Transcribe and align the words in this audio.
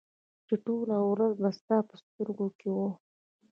چې 0.47 0.55
ټوله 0.65 0.97
ورځ 1.11 1.33
به 1.41 1.49
ستا 1.57 1.77
په 1.89 1.95
سترګو 2.03 2.47
کې 2.59 2.69
وه 2.75 2.89